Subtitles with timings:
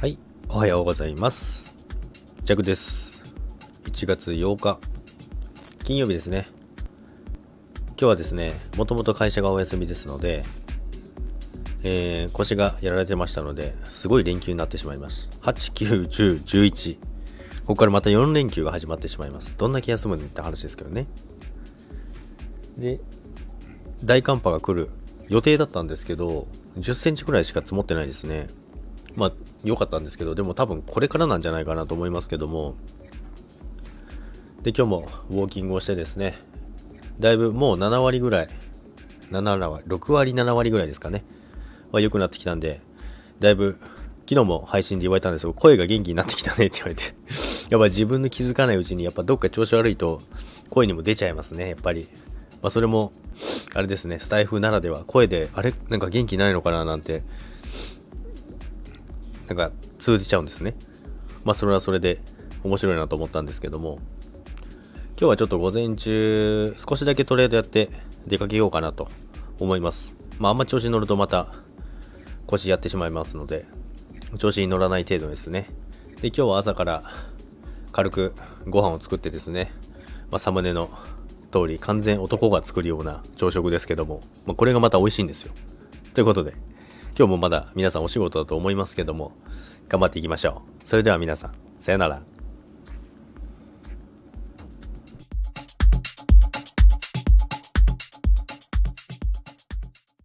[0.00, 0.16] はい、
[0.48, 1.76] おはようございます。
[2.44, 3.22] ジャクです。
[3.84, 4.78] 1月8日、
[5.84, 6.48] 金曜日ですね。
[7.88, 10.42] 今日はですね、もともと会社がお休みですので、
[11.82, 15.28] えー、腰がやられてましたので、すごい連休になってしまいます。
[15.42, 16.96] 8、9、10、11。
[16.96, 17.04] こ
[17.66, 19.54] こからまた4連休が始まってしまいます。
[19.58, 21.08] どんだけ休むんって話ですけどね。
[22.78, 23.00] で、
[24.02, 24.88] 大寒波が来る
[25.28, 28.46] 予定だったんですけど、10センチくらいしか積もってないですね。
[29.16, 29.32] まあ、
[29.64, 32.74] 良かったんですけど、でも多分これからなんじゃないかなと思いますけども、
[34.62, 36.38] で、今日もウォーキングをしてですね、
[37.18, 38.48] だいぶもう7割ぐらい、
[39.30, 41.24] 7割、6割、7割ぐらいですかね、
[41.92, 42.80] は良くなってきたんで、
[43.38, 43.78] だいぶ、
[44.28, 47.14] 昨日も配信で言われたんですけど、声が元気になってきたねって言われて。
[47.68, 50.20] やっぱ自分の気づかないうちに、やっぱどっか調子悪いと、
[50.68, 52.08] 声にも出ちゃいますね、やっぱり。
[52.62, 53.12] まあそれも、
[53.74, 55.74] あれですね、スタイフならでは、声で、あれ？
[55.88, 57.22] なんか元気ないのかななんて
[59.50, 60.76] なんか通じちゃうんですね。
[61.44, 62.20] まあそれはそれで
[62.62, 63.98] 面白いなと思ったんですけども、
[65.18, 67.90] 今日はちょっと午前中少しだけトレードやって
[68.28, 69.08] 出かけようかなと
[69.58, 70.16] 思います。
[70.38, 71.52] まああんま調子に乗るとまた
[72.46, 73.66] 腰やってしまいますので、
[74.38, 75.68] 調子に乗らない程度ですね。
[76.22, 77.02] で、今日は朝から
[77.90, 78.34] 軽く
[78.68, 79.72] ご飯を作ってですね、
[80.30, 80.90] まあ、サムネの
[81.50, 85.52] 通り完全男が作るような朝食ですけども、まあ、これがまた美味しいんですよ。
[86.14, 86.54] ということで、
[87.20, 89.32] 今日もまだ皆さんお仕事だと思いますけども、
[89.90, 90.88] 頑張っていきましょう。
[90.88, 92.22] それでは皆さん、さよなら。